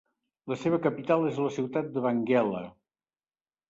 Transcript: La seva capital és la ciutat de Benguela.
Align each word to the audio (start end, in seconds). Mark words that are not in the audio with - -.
La 0.53 0.57
seva 0.61 0.79
capital 0.85 1.27
és 1.33 1.39
la 1.43 1.53
ciutat 1.59 1.95
de 1.97 2.07
Benguela. 2.09 2.67